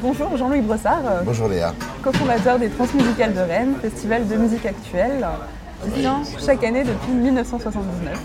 [0.00, 1.74] Bonjour Jean-Louis Brossard, Bonjour Léa.
[2.04, 5.26] cofondateur des Transmusicales de Rennes, festival de musique actuelle,
[5.82, 8.16] qui se tient chaque année depuis 1979.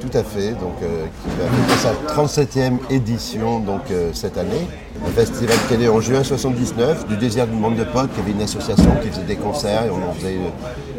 [0.00, 4.66] Tout à fait, donc euh, qui va sa 37e édition donc euh, cette année.
[5.06, 8.20] Un festival qui est né en juin 79, du désir du monde de potes, qui
[8.20, 10.50] avait une association qui faisait des concerts et on en faisait, euh,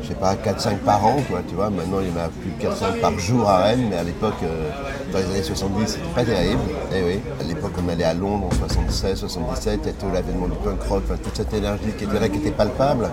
[0.01, 1.17] je sais pas, 4-5 par an,
[1.47, 1.69] tu vois.
[1.69, 4.41] Maintenant il y en a plus de 4-5 par jour à Rennes, mais à l'époque,
[4.43, 4.69] euh,
[5.11, 6.61] dans les années 70, c'était pas terrible.
[6.93, 10.47] Eh oui, à l'époque on allait à Londres en 76, 77, il y avait l'avènement
[10.47, 13.09] du punk rock, toute cette énergie qui était là, qui était palpable.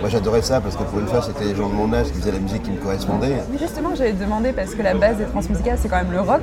[0.00, 2.20] Moi j'adorais ça parce que pour une fois c'était les gens de mon âge qui
[2.20, 3.38] faisaient la musique qui me correspondait.
[3.50, 6.20] Mais justement, j'allais te demander, parce que la base des Transmusicales, c'est quand même le
[6.20, 6.42] rock.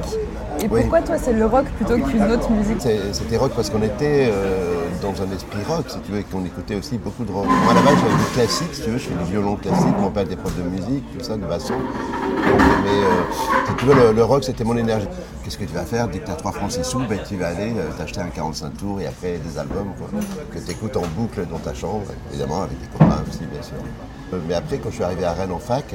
[0.62, 0.82] Et Oui.
[0.82, 4.86] pourquoi toi, c'est le rock plutôt qu'une autre musique C'était rock parce qu'on était euh,
[5.02, 7.46] dans un esprit rock, si tu veux, et qu'on écoutait aussi beaucoup de rock.
[7.46, 9.96] Moi, à la base, j'avais du classique, si tu veux, je fais du violon classique,
[10.00, 11.74] mon père était prof de musique, tout ça, de basson.
[11.74, 15.08] Donc, mais euh, si tu veux, le, le rock, c'était mon énergie.
[15.44, 16.08] Qu'est-ce que tu vas faire?
[16.08, 18.30] Dès que tu as 3 francs 6 sous, ben, tu vas aller euh, t'acheter un
[18.30, 20.08] 45 tours et après des albums quoi,
[20.52, 23.76] que tu écoutes en boucle dans ta chambre, évidemment, avec tes copains aussi, bien sûr.
[24.48, 25.86] Mais après, quand je suis arrivé à Rennes en fac,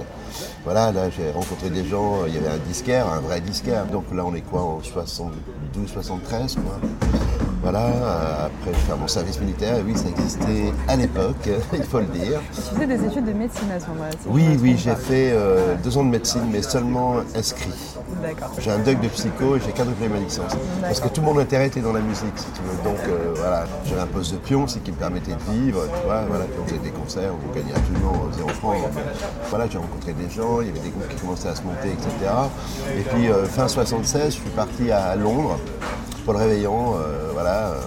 [0.65, 3.87] voilà, là, j'ai rencontré des gens, il y avait un disquaire, un vrai disquaire.
[3.87, 6.79] Donc là, on est quoi, en 72, 73, quoi.
[7.63, 11.83] Voilà, euh, après, je fais mon service militaire, et oui, ça existait à l'époque, il
[11.83, 12.41] faut le dire.
[12.55, 14.11] Tu faisais des études de médecine à ce moment-là.
[14.27, 17.71] Oui, oui, j'ai fait euh, deux ans de médecine, mais seulement inscrit.
[18.23, 18.53] D'accord.
[18.59, 20.53] J'ai un doc de psycho et j'ai quadruplé ma licence.
[20.81, 22.91] Parce que tout mon intérêt était dans la musique, si tu veux.
[22.91, 26.07] Donc euh, voilà, j'avais un poste de pion, ce qui me permettait de vivre, tu
[26.07, 26.23] vois.
[26.29, 28.75] Voilà, puis on faisait des concerts, on gagnait absolument zéro franc.
[29.51, 31.89] Voilà, j'ai rencontré des gens, il y avait des groupes qui commençaient à se monter,
[31.89, 32.11] etc.
[32.99, 35.59] Et puis euh, fin 76, je suis parti à Londres
[36.25, 37.81] pour le réveillon, euh, voilà, euh,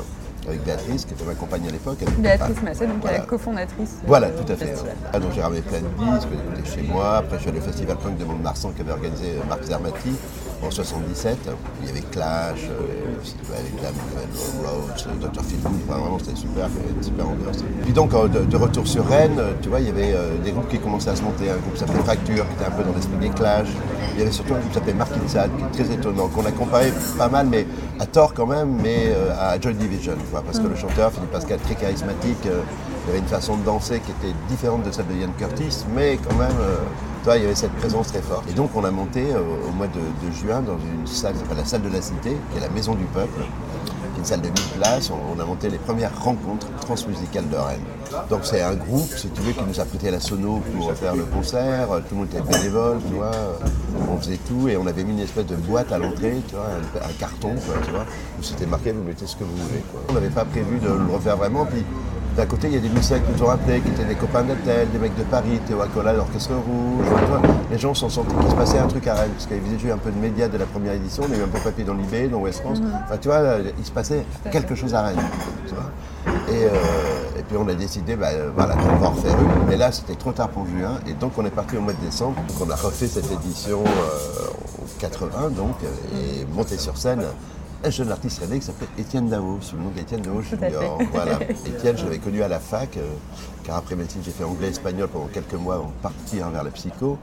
[0.47, 1.99] avec Béatrice, qui était ma compagne à l'époque.
[2.17, 3.19] Béatrice Massé, donc Voilà.
[3.19, 3.97] la cofondatrice.
[4.07, 4.73] Voilà, tout à fait.
[5.13, 7.17] Ah, donc j'ai ramené plein de disques, écouté chez moi.
[7.17, 10.13] Après, je suis allé au Festival Punk de Mont-de-Marsan qu'avait organisé Marc Zermati
[10.65, 11.37] en 77.
[11.81, 15.43] Il y avait Clash, euh, avec la Rose, euh, Dr.
[15.43, 15.71] Phil Good.
[15.87, 17.57] Enfin, vraiment, c'était super, il y avait une super ambiance.
[17.83, 20.69] Puis donc, euh, de, de retour sur Rennes, tu vois, il y avait des groupes
[20.69, 21.49] qui commençaient à se monter.
[21.49, 23.67] Un groupe qui s'appelait Fracture, qui était un peu dans l'esprit des Clash.
[24.13, 26.45] Il y avait surtout un groupe qui s'appelait Mark Inside, qui est très étonnant, qu'on
[26.45, 27.65] a comparé pas mal, mais
[27.99, 31.31] à tort quand même, mais à Joy Division, tu vois, parce que le chanteur, Philippe
[31.31, 35.13] Pascal, très charismatique, il avait une façon de danser qui était différente de celle de
[35.13, 36.55] Ian Curtis, mais quand même,
[37.23, 38.49] vois, il y avait cette présence très forte.
[38.49, 41.65] Et donc on a monté euh, au mois de, juin dans une salle s'appelle la
[41.65, 44.47] salle de la Cité, qui est la maison du peuple, qui est une salle de
[44.47, 45.11] 1000 places.
[45.11, 47.85] On, a monté les premières rencontres transmusicales de Rennes.
[48.29, 51.15] Donc c'est un groupe, si tu veux, qui nous a prêté la sono pour faire
[51.15, 51.87] le concert.
[52.09, 53.31] Tout le monde était bénévole, tu vois.
[54.11, 56.65] On faisait tout et on avait mis une espèce de boîte à l'entrée, tu vois,
[56.65, 57.55] un, carton,
[57.85, 58.05] tu vois,
[58.39, 59.83] où c'était marqué vous mettez ce que vous voulez.
[60.09, 61.65] On n'avait pas prévu de le refaire vraiment.
[61.65, 61.83] Puis
[62.35, 64.43] d'un côté, il y a des musiciens qui nous ont rappelé, qui étaient des copains
[64.43, 67.05] d'Atel, des mecs de Paris, Théo Acola, l'Orchestre Rouge.
[67.71, 69.83] Les gens sont sentis qu'il se passait un truc à Rennes, parce qu'il y avait
[69.83, 71.83] eu un peu de médias de la première édition, on a eu un peu papier
[71.83, 72.79] dans l'IB, dans West France.
[73.05, 73.41] Enfin, tu vois,
[73.77, 75.17] il se passait quelque chose à Rennes.
[75.67, 75.91] Tu vois.
[76.49, 79.67] Et, euh, et puis on a décidé, bah, euh, voilà, on va en refaire une.
[79.67, 82.05] Mais là, c'était trop tard pour juin, et donc on est parti au mois de
[82.05, 82.35] décembre.
[82.47, 87.23] Donc on a refait cette édition euh, en 80, donc, et monté sur scène
[87.83, 90.99] un jeune artiste rennais qui s'appelait Étienne Dao, sous le nom d'Étienne Dao Junior.
[91.13, 91.39] Voilà.
[91.65, 93.01] Étienne, je l'avais connu à la fac, euh,
[93.63, 97.17] car après médecine, j'ai fait anglais-espagnol pendant quelques mois avant de partir vers la psycho.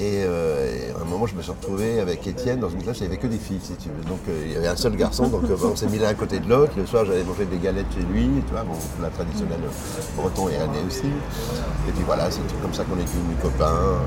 [0.00, 2.98] Et, euh, et à un moment, je me suis retrouvé avec Étienne dans une classe,
[2.98, 4.04] il n'y avait que des filles, si tu veux.
[4.04, 6.14] Donc euh, il y avait un seul garçon, donc euh, on s'est mis l'un à
[6.14, 6.72] côté de l'autre.
[6.76, 9.60] Le soir, j'allais manger des galettes chez lui, tu vois, bon, la traditionnelle
[10.16, 11.06] breton et rennais aussi.
[11.88, 13.98] Et puis voilà, c'est comme ça qu'on est devenus copains.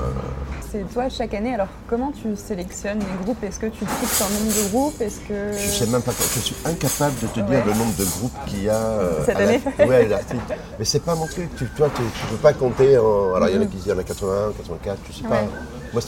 [0.72, 3.42] C'est toi, chaque année, alors comment tu sélectionnes les groupes?
[3.44, 5.00] Est-ce que tu fixes un nombre de groupes?
[5.00, 5.52] Est-ce que...
[5.52, 8.64] Je sais même pas, je suis incapable de te dire le nombre de groupes qu'il
[8.64, 8.74] y a.
[8.74, 10.40] euh, Cette à la- année Ouais, à l'article.
[10.78, 11.48] Mais c'est pas mon truc.
[11.56, 12.98] Tu, toi, tu, tu peux pas compter.
[12.98, 13.34] En...
[13.36, 15.22] Alors, il y en a qui disent il y en a 81, 84, je sais
[15.22, 15.28] pas.
[15.30, 15.48] Ouais.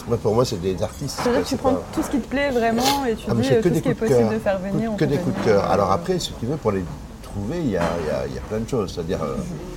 [0.07, 1.19] Moi, pour moi, c'est des artistes.
[1.23, 3.61] C'est-à-dire tu prends pas- tout ce qui te plaît vraiment et tu Ah, dis euh,
[3.61, 4.91] tout ce qui est possible de faire venir.
[4.97, 5.71] Que des coups de cœur.
[5.71, 6.83] Alors après, si tu veux, pour les
[7.23, 8.93] trouver, il y a, il y a- il y a plein de choses.
[8.93, 9.35] C'est-à-dire, euh,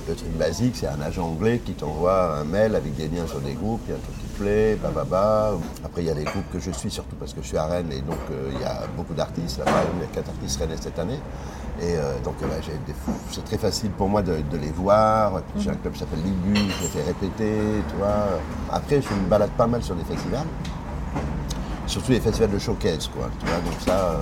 [0.09, 3.39] le truc basique, c'est un agent anglais qui t'envoie un mail avec des liens sur
[3.39, 5.51] des groupes, il y a un truc plaît, bababa.
[5.83, 7.65] Après, il y a les groupes que je suis, surtout parce que je suis à
[7.65, 9.59] Rennes, et donc euh, il y a beaucoup d'artistes.
[9.59, 11.19] Là, par exemple, il y a quatre artistes rennais cette année.
[11.81, 12.55] Et euh, donc, euh, bah,
[13.31, 15.41] c'est très facile pour moi de, les voir.
[15.57, 17.53] J'ai un club qui s'appelle Libu, je les fais répéter.
[18.71, 20.47] Après, je me balade pas mal sur des festivals
[21.85, 23.25] surtout les festivals de showcase, quoi.
[23.25, 24.17] Donc ça,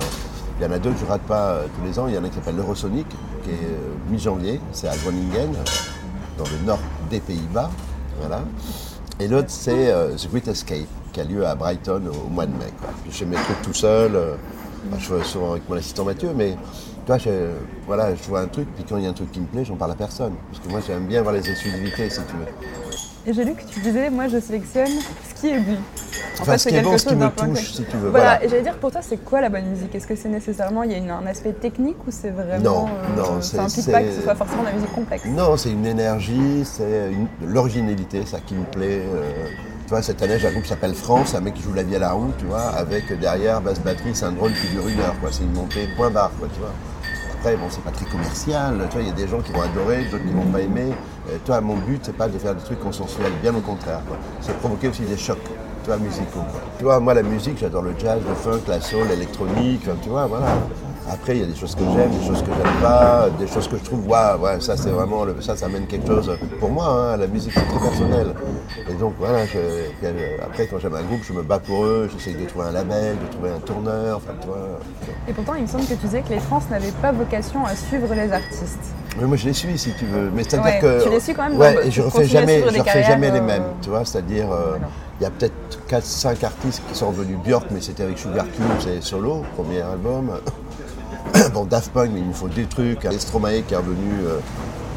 [0.58, 2.06] Il y en a deux que je rate pas tous les ans.
[2.08, 3.06] Il y en a qui s'appelle l'Eurosonic,
[3.42, 5.54] qui est mi-janvier, c'est à Groningen,
[6.36, 7.70] dans le nord des Pays-Bas.
[8.20, 8.42] Voilà.
[9.20, 12.52] Et l'autre, c'est euh, The Great Escape, qui a lieu à Brighton au, mois de
[12.52, 12.72] mai.
[12.80, 12.90] quoi.
[13.06, 14.16] Je fais mes trucs tout seul.
[14.16, 14.34] euh,
[14.98, 16.56] je fais souvent avec mon assistant Mathieu, mais
[17.06, 17.30] toi, je,
[17.86, 19.64] voilà, je vois un truc, puis quand il y a un truc qui me plaît,
[19.64, 20.34] j'en parle à personne.
[20.50, 22.91] Parce que moi, j'aime bien voir les exclusivités, si tu veux.
[23.26, 24.88] Et j'ai lu que tu disais, moi je sélectionne
[25.28, 25.76] ce qui est bon.
[26.38, 28.42] En Enfin, ce qui est bon, ce qui me touche, si tu veux, voilà.
[28.44, 29.94] Et j'allais dire, pour toi, c'est quoi la bonne musique?
[29.94, 32.58] Est-ce que c'est nécessairement, il y a une- un aspect technique ou c'est vraiment.
[32.58, 35.24] Non, non, ça c'est- implique pas que c'est- ce soit forcément de la musique complexe?
[35.26, 37.10] Non, c'est une énergie, c'est
[37.46, 39.02] l'originalité, ça qui me plaît.
[39.14, 39.22] euh.
[39.84, 41.82] tu vois, cette année, j'ai un groupe qui s'appelle France, un mec qui joue la
[41.82, 44.88] vie à la roue, tu vois, avec derrière basse batterie, c'est un drone qui dure
[44.88, 45.28] une heure, quoi.
[45.30, 46.72] C'est une montée point barre, quoi, tu vois.
[47.44, 50.04] Après, bon, c'est pas très commercial, tu il y a des gens qui vont adorer,
[50.04, 50.92] d'autres qui vont pas aimer.
[51.44, 53.98] Toi, mon but, c'est pas de faire des trucs consensuels, bien au contraire.
[54.40, 55.42] C'est provoquer aussi des chocs,
[55.84, 56.44] tu musicaux.
[56.78, 60.26] Tu vois, moi, la musique, j'adore le jazz, le funk, la soul, l'électronique, tu vois,
[60.26, 60.46] voilà.
[61.10, 63.66] Après, il y a des choses que j'aime, des choses que j'aime pas, des choses
[63.68, 66.30] que je trouve, waouh, ouais, ça c'est vraiment, le- ça, ça amène quelque chose.
[66.60, 68.28] Pour moi, hein, la musique c'est très personnel.
[68.88, 72.08] Et donc voilà, je- euh, après quand j'aime un groupe, je me bats pour eux,
[72.12, 74.78] j'essaye de trouver un label, de trouver un tourneur, enfin tu vois.
[75.28, 77.74] Et pourtant, il me semble que tu disais que les trans n'avaient pas vocation à
[77.74, 78.94] suivre les artistes.
[79.20, 80.30] Mais moi je les suis si tu veux.
[80.34, 81.02] Mais c'est-à-dire Ouais, que.
[81.02, 83.40] tu les suis quand même Ouais, dans- et je refais jamais, je refais jamais les
[83.40, 84.50] mêmes, euh, tu vois, c'est-à-dire.
[84.52, 84.86] euh, Voilà.
[85.20, 85.52] il y a peut-être
[85.88, 90.30] 4-5 artistes qui sont revenus Björk, mais c'était avec Sugar Cube, c'est solo, premier album.
[91.54, 93.06] bon, Daft Punk, mais il nous faut des trucs.
[93.18, 94.38] Stromae qui est revenu, euh,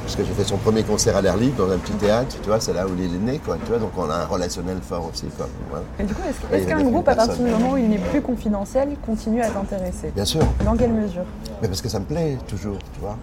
[0.03, 2.47] parce que j'ai fait son premier concert à l'air libre dans un petit théâtre, tu
[2.47, 4.77] vois, c'est là où il est né, quoi, tu vois, donc on a un relationnel
[4.81, 5.47] fort aussi, quoi.
[5.69, 5.85] voilà.
[5.99, 6.21] Et du coup,
[6.51, 10.11] est-ce, qu'un groupe, à partir du moment où il n'est plus confidentiel, continue à t'intéresser?
[10.13, 11.23] Bien sûr, Dans quelle mesure?
[11.61, 13.17] Mais parce que ça me plaît toujours, tu vois.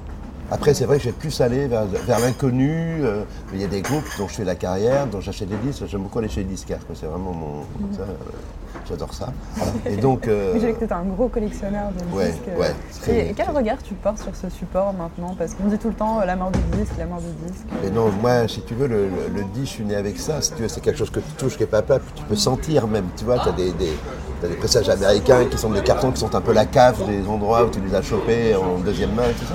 [0.55, 2.71] Après, c'est vrai que j'ai plus aller vers, vers l'inconnu.
[3.03, 3.23] euh,
[3.55, 5.85] il y a des groupes dont je fais la carrière, dont j'achète des disques.
[5.89, 6.81] J'aime beaucoup aller chez les disquaires.
[6.95, 7.63] C'est vraiment mon.
[7.97, 8.05] ça, euh,
[8.87, 9.33] J'adore ça.
[9.87, 10.29] Et donc.
[10.29, 12.43] euh, J'ai vu que tu un gros collectionneur de Ouais, disques.
[12.59, 15.35] ouais, très- Et quel regard tu portes sur ce support maintenant?
[15.39, 17.65] Parce qu'on dit tout le temps euh, la mort du disque, la mort du disque.
[17.83, 20.43] Mais non, moi, si tu veux, le, le, le disque, je suis né avec ça.
[20.43, 23.07] Si tu veux, c'est quelque chose que tu touches, que tu peux sentir même.
[23.17, 23.93] Tu vois, tu as des, des,
[24.43, 27.27] t'as des pressages américains qui sont des cartons qui sont un peu la cave des
[27.27, 29.55] endroits où tu les as chopés en deuxième main et tout ça.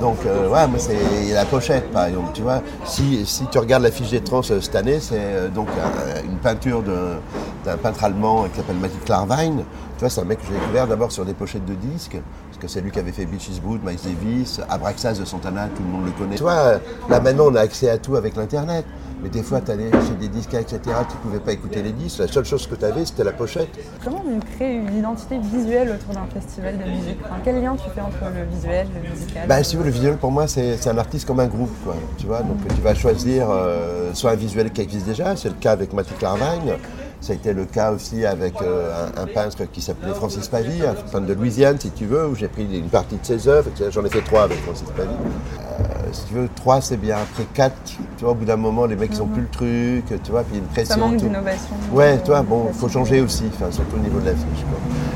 [0.00, 2.30] Donc, euh, ouais, moi, c'est la pochette, par exemple.
[2.34, 5.48] Tu vois, si, si tu regardes la fiche des trans euh, cette année, c'est euh,
[5.48, 9.56] donc un- une peinture d'un peintre allemand qui s'appelle Mathieu Klarwein.
[9.96, 12.18] Tu vois, c'est un mec que j'ai découvert d'abord sur des pochettes de disques,
[12.56, 15.68] parce que c'est lui qui avait fait Beach is Boot, Miles Davis, Abraxas de Santana,
[15.76, 16.36] tout le monde le connaît.
[16.36, 16.80] Tu vois,
[17.10, 18.86] là maintenant on a accès à tout avec l'internet.
[19.22, 22.18] Mais des fois, tu allais chez des disques, etc., tu pouvais pas écouter les disques.
[22.18, 23.68] La seule chose que tu avais, c'était la pochette.
[24.04, 27.88] Comment on crée une identité visuelle autour d'un festival de musique Enfin, Quel lien tu
[27.94, 30.76] fais entre le visuel et le musical Bah, si veux, le visuel pour moi, c'est
[30.76, 31.96] c'est un artiste comme un groupe, quoi.
[32.18, 35.54] Tu vois, donc tu vas choisir euh, soit un visuel qui existe déjà, c'est le
[35.54, 36.74] cas avec Mathieu Clarvagne.
[37.20, 40.82] Ça a été le cas aussi avec euh, un, un peintre qui s'appelait Francis Pavie,
[40.86, 43.70] un peintre de Louisiane, si tu veux, où j'ai pris une partie de ses œuvres.
[43.90, 45.08] J'en ai fait trois avec Francis Pavie.
[45.08, 45.82] Euh,
[46.12, 47.16] si tu veux, trois, c'est bien.
[47.16, 50.22] Après quatre, tu vois, au bout d'un moment, les mecs, ils ont plus le truc,
[50.22, 50.94] tu vois, puis il y a une pression.
[50.94, 51.74] Ça manque d'innovation.
[51.92, 54.64] Ouais, toi, bon, il faut changer aussi, enfin, surtout au niveau de l'affiche.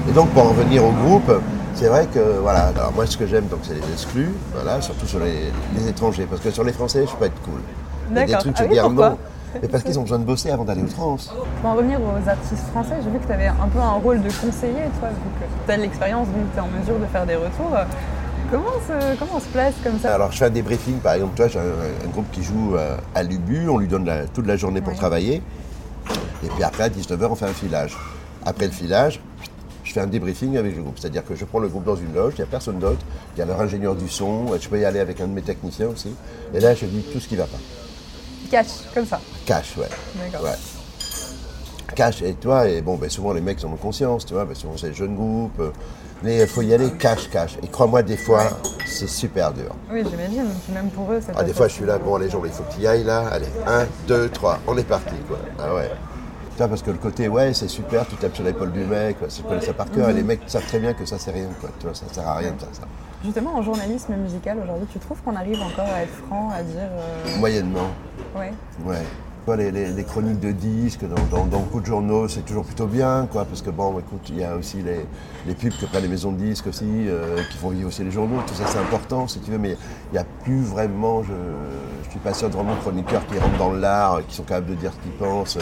[0.08, 1.30] Et donc, pour en revenir au groupe,
[1.74, 5.06] c'est vrai que, voilà, alors moi, ce que j'aime, donc, c'est les exclus, voilà, surtout
[5.06, 7.60] sur les, les étrangers, parce que sur les Français, je peux être cool.
[8.16, 8.40] A des D'accord.
[8.40, 9.18] trucs, Ah oui, pourquoi non.
[9.60, 11.16] Mais parce qu'ils ont besoin de bosser avant d'aller aux trans.
[11.60, 14.22] Pour en revenir aux artistes français, j'ai vu que tu avais un peu un rôle
[14.22, 17.26] de conseiller, toi, vu que tu as l'expérience, donc tu es en mesure de faire
[17.26, 17.76] des retours.
[18.50, 20.14] Comment on se, comment on se place comme ça?
[20.14, 22.96] Alors, je fais un débriefing, par exemple, toi, j'ai un, un groupe qui joue euh,
[23.14, 24.98] à l'UBU, on lui donne la- toute la journée pour Ouais.
[24.98, 25.42] travailler.
[26.42, 27.96] Et puis après, à 19h, on fait un filage.
[28.44, 29.20] Après le filage,
[29.84, 30.98] je fais un débriefing avec le groupe.
[30.98, 33.04] C'est-à-dire que je prends le groupe dans une loge, il n'y a personne d'autre,
[33.36, 35.42] il y a leur ingénieur du son, je peux y aller avec un de mes
[35.42, 36.14] techniciens aussi.
[36.54, 37.58] Et là, je dis tout ce qui ne va pas.
[38.50, 39.20] Cash, comme ça.
[39.46, 39.88] Cash, ouais.
[40.16, 40.46] D'accord.
[40.46, 40.56] Ouais.
[41.94, 44.54] Cash, et toi, et bon, ben, souvent les mecs en ont conscience, tu vois, ben,
[44.54, 45.58] souvent c'est les jeunes groupes.
[45.60, 45.70] euh,
[46.22, 47.56] mais il faut y aller cash, cash.
[47.62, 48.42] Et crois-moi, des fois,
[48.84, 49.74] c'est super dur.
[49.90, 50.48] Oui, j'imagine.
[50.74, 52.62] Même pour eux, c'est Ah, des fois, je suis là, bon, allez, Jean, il faut
[52.64, 53.26] que tu y ailles là.
[53.32, 55.38] Allez, un, deux, trois, on est parti, quoi.
[55.58, 55.90] Ah ouais.
[56.50, 59.18] Tu vois, parce que le côté, ouais, c'est super, tu tapes sur l'épaule du mec,
[59.18, 61.30] quoi, je connais ça par cœur, et les mecs savent très bien que ça, c'est
[61.30, 61.70] rien, quoi.
[61.80, 62.82] Tu vois, ça sert à rien de faire ça.
[63.24, 66.76] Justement, en journalisme musical aujourd'hui, tu trouves qu'on arrive encore à être franc, à dire.
[66.82, 67.88] euh, Moyennement,
[68.36, 68.52] Ouais.
[68.84, 69.02] ouais.
[69.48, 73.26] Les, les- les chroniques de disques dans, dans- beaucoup de journaux, c'est toujours plutôt bien,
[73.32, 75.04] quoi, parce que bon, écoute, il y a aussi les,
[75.44, 78.12] les pubs que prennent les maisons de disques aussi, euh, qui font vivre aussi les
[78.12, 81.32] journaux, tout ça c'est important, si tu veux, mais il n'y a plus vraiment, je
[81.32, 84.74] ne suis pas sûr de vraiment chroniqueurs qui rentrent dans l'art, qui sont capables de
[84.74, 85.56] dire ce qu'ils pensent.
[85.56, 85.60] euh,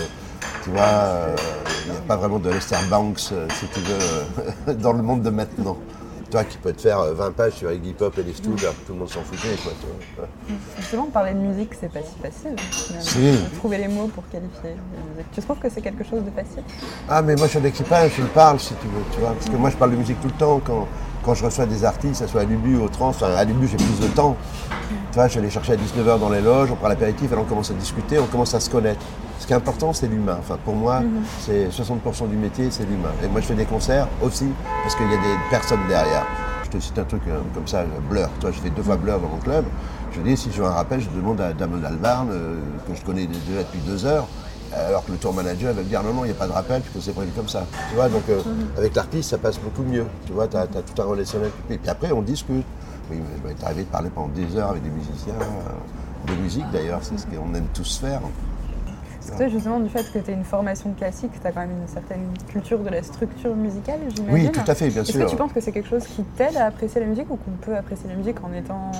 [0.65, 1.35] Tu vois, euh,
[1.87, 5.31] il n'y a pas vraiment de Lester Banks, si tu veux, dans le monde de
[5.31, 5.79] maintenant.
[6.31, 8.75] Toi qui peux te faire euh, 20 pages sur Iggy Pop et les Stooges, alors
[8.75, 9.73] que tout le monde s'en foutait, quoi.
[10.19, 10.29] Ouais.
[10.79, 12.57] Justement, parler de musique, c'est pas si facile.
[13.01, 13.39] Si.
[13.57, 15.31] Trouver les mots pour qualifier la musique.
[15.33, 16.63] Tu trouves que c'est quelque chose de facile?
[17.09, 19.33] Ah mais moi je suis un écrivain, je le parle si tu veux, tu vois.
[19.33, 20.61] Parce que moi je parle de musique tout le temps.
[20.65, 20.87] Quand,
[21.23, 23.45] quand je reçois des artistes, que ce soit à Lulu ou au Trans, enfin, à
[23.45, 24.37] Lulu j'ai plus de temps.
[25.13, 27.45] Tu vois, je vais les chercher à 19h dans les loges, on prend l'apéritif, on
[27.45, 29.05] commence à discuter, on commence à se connaître.
[29.39, 30.37] Ce qui est important, c'est l'humain.
[30.39, 31.03] Enfin, pour moi,
[31.41, 33.13] c'est 60% du métier, c'est l'humain.
[33.23, 34.49] Et moi, je fais des concerts aussi
[34.83, 36.27] parce qu'il y a des personnes derrière.
[36.65, 38.29] Je te cite un truc euh, comme ça, Blur.
[38.41, 39.65] Toi, je fais deux fois Blur dans mon club.
[40.13, 43.03] Je dis, si je veux un rappel, je demande à Damon Albarn, euh, que je
[43.03, 44.27] connais déjà depuis deux heures,
[44.75, 46.53] alors que le tour manager va me dire non, non, il n'y a pas de
[46.53, 47.67] rappel, puisque c'est prévu comme ça.
[47.91, 48.41] Tu vois, donc euh,
[48.77, 50.07] avec l'artiste, ça passe beaucoup mieux.
[50.27, 51.51] Tu vois, tu as, tout un relationnel.
[51.71, 52.67] Et puis après, on discute.
[53.11, 56.71] Oui, mais m'est arrivé de parler pendant des heures avec des musiciens, euh, de musique
[56.71, 58.21] d'ailleurs, c'est ce qu'on aime tous faire.
[59.37, 61.89] Toi, justement, du fait que tu as une formation classique, tu as quand même une
[61.89, 64.47] certaine culture de la structure musicale, j'imagine.
[64.47, 65.27] Oui, tout à fait, bien Est-ce sûr.
[65.27, 67.51] que tu penses que c'est quelque chose qui t'aide à apprécier la musique ou qu'on
[67.61, 68.91] peut apprécier la musique en étant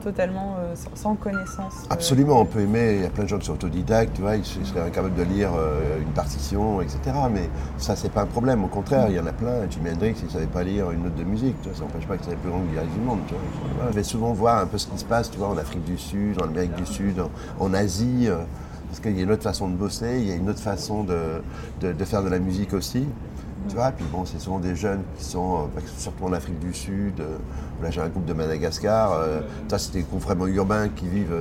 [0.00, 3.38] totalement euh, sans, connaissance euh, Absolument, on peut aimer, il y a plein de gens
[3.38, 6.98] qui sont autodidactes, tu vois, ils seraient incapables de lire euh, une partition, etc.
[7.32, 9.68] Mais ça, c'est pas un problème, au contraire, il y en a plein.
[9.70, 12.32] Jimi Hendrix, il savait pas lire une note de musique, ça n'empêche pas que c'est
[12.32, 13.20] le plus grand guitariste du monde.
[13.28, 13.90] Tu vois.
[13.90, 16.46] Je vais souvent voir un peu ce qui se passe, en Afrique du Sud, en
[16.46, 17.22] Amérique du Sud,
[17.58, 18.28] en, Asie,
[18.88, 21.04] parce qu'il y a une autre façon de bosser, il y a une autre façon
[21.04, 23.06] de faire de la musique aussi.
[23.68, 26.74] Tu vois, puis bon, c'est souvent des jeunes qui sont, euh, surtout en Afrique du
[26.74, 27.20] Sud.
[27.20, 27.36] euh,
[27.82, 29.12] là, j'ai un groupe de Madagascar.
[29.12, 31.32] euh, ça, c'est des groupes vraiment urbains qui vivent,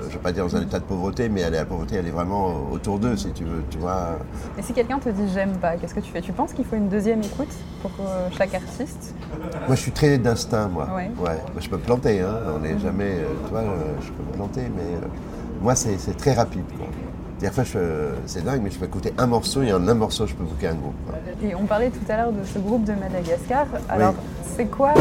[0.00, 1.96] je ne vais pas dire dans un état de pauvreté, mais elle est- la pauvreté,
[1.96, 3.62] elle est vraiment autour d'eux, si tu veux.
[3.70, 4.18] Tu vois.
[4.58, 6.22] Et si quelqu'un te dit j'aime pas, qu'est-ce que tu fais?
[6.22, 7.90] Tu penses qu'il faut une deuxième écoute pour
[8.36, 9.14] chaque artiste?
[9.66, 10.88] Moi, je suis très d'instinct, moi.
[10.96, 11.10] Ouais.
[11.18, 12.34] Moi, je peux me planter, hein.
[12.56, 13.64] On n'est jamais, euh, tu vois,
[14.00, 15.06] je peux me planter, mais
[15.60, 16.86] moi, c'est c'est très rapide, quoi.
[17.40, 17.78] Des fois, je-
[18.26, 20.68] c'est dingue, mais je peux écouter un morceau et en un morceau, je peux booker
[20.68, 20.94] un groupe.
[21.42, 23.66] Et on parlait tout à l'heure de ce groupe de Madagascar.
[23.88, 24.14] Alors,
[24.56, 24.92] c'est quoi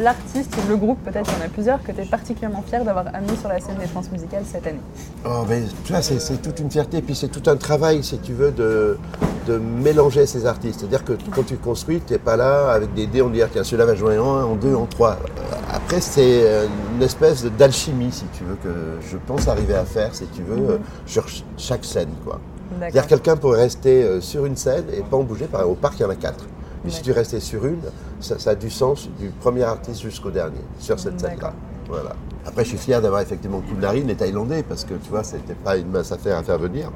[0.00, 2.84] l'artiste ou le groupe, peut-être qu'il y en a plusieurs, que tu es particulièrement fier
[2.84, 4.80] d'avoir amené sur la scène des transmusicales cette année
[5.24, 8.32] Oh, mais tu vois, c'est toute une fierté, puis c'est tout un travail, si tu
[8.32, 8.98] veux, de,
[9.46, 10.80] de mélanger ces artistes.
[10.80, 13.48] C'est-à-dire que quand tu construis, tu n'es pas là avec des dés, on dit, ah,
[13.52, 15.12] tiens, celui-là va jouer en un, en deux, en trois.
[15.12, 18.68] Euh, Après, c'est euh, une espèce d'alchimie, si tu veux, que
[19.10, 22.40] je pense arriver à faire, si tu veux, euh, sur ch- chaque scène, quoi.
[22.80, 25.46] C'est-à-dire quelqu'un pourrait rester euh, sur une scène et pas en bouger.
[25.46, 26.44] Par exemple, au parc, il y en a quatre.
[26.86, 27.80] Mais si tu restais sur une,
[28.20, 31.52] ça, ça a du sens du premier artiste jusqu'au dernier, sur cette scène-là.
[31.88, 32.14] Voilà.
[32.46, 35.76] Après, je suis fier d'avoir effectivement Kounari, les Thaïlandais, parce que tu vois, c'était pas
[35.76, 36.92] une mince affaire à faire venir.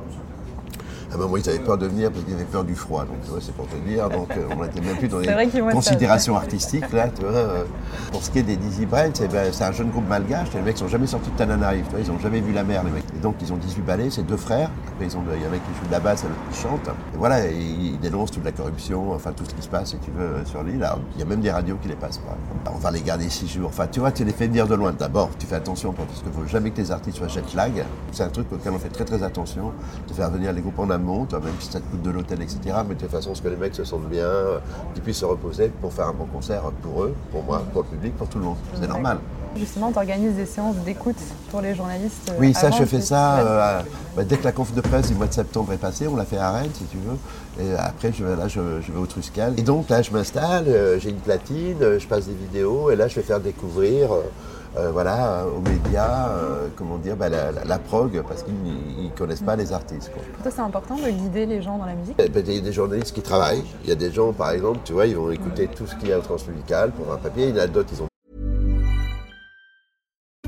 [1.11, 3.05] À un moment, ils avaient peur de venir parce qu'ils avaient peur du froid.
[3.05, 4.09] Donc, tu vois, c'est pour te dire.
[4.09, 7.64] Donc, euh, on n'était même plus dans les considérations artistiques, là, tu vois.
[8.12, 10.49] Pour ce qui est des Dizzy Bright, c'est ben, c'est un jeune groupe malgache.
[10.55, 12.00] Les mecs sont jamais sortis de Tananarive, tu vois.
[12.00, 13.05] Ils ont jamais vu la mer, les mecs.
[13.17, 14.71] Et donc, ils ont 18 ballets, c'est deux frères.
[14.93, 16.61] Après, ils ont, il y en a un qui joue de la basse l'autre qui
[16.61, 16.88] chante.
[16.88, 19.99] Et voilà, et ils dénoncent toute la corruption, enfin, tout ce qui se passe, si
[19.99, 20.87] tu veux, euh, sur l'île.
[21.14, 22.37] Il y a même des radios qui les passent pas.
[22.73, 23.69] On va les garder six jours.
[23.69, 24.93] Enfin, tu vois, tu les fais venir de loin.
[24.93, 27.85] D'abord, tu fais attention parce qu'il faut jamais que tes artistes soient jet lag.
[28.12, 29.73] C'est un truc auquel on fait très très attention.
[30.09, 30.90] De faire venir les groupes en
[31.28, 32.61] toi, même si ça te coûte de l'hôtel, etc.
[32.87, 34.59] Mais de toute façon, ce que les mecs se sentent bien, euh,
[34.95, 37.88] qu'ils puissent se reposer pour faire un bon concert pour eux, pour moi, pour le
[37.88, 38.57] public, pour tout le monde.
[38.75, 39.19] C'est normal.
[39.57, 41.16] Justement, tu organises des séances d'écoute
[41.50, 42.30] pour les journalistes.
[42.30, 43.80] euh, Oui, ça, je fais ça euh,
[44.16, 46.07] bah, dès que la conf de presse du mois de septembre est passée.
[46.07, 47.64] On l'a fait à Rennes, si tu veux.
[47.64, 49.54] Et après, je vais, là, je, je vais au Truscal.
[49.59, 52.90] Et donc, là, je m'installe, euh, j'ai une platine, je passe des vidéos.
[52.92, 54.11] Et là, je vais faire découvrir,
[54.78, 59.09] euh, voilà, aux médias, euh, comment dire, bah, la, la- la prog, parce qu'ils ne
[59.19, 60.12] connaissent pas les artistes.
[60.12, 60.23] quoi.
[60.35, 62.14] Pour toi, c'est important de guider les gens dans la musique?
[62.19, 63.64] Eh ben, Il y a des journalistes qui travaillent.
[63.83, 66.09] Il y a des gens, par exemple, tu vois, ils vont écouter tout ce qu'il
[66.11, 67.49] y a au transmusical pour un papier.
[67.49, 68.07] Il y en a d'autres, ils ont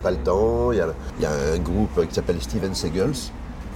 [0.00, 0.72] pas le temps.
[0.72, 0.86] Il y a,
[1.18, 3.12] il y a un groupe qui s'appelle Steven Segels.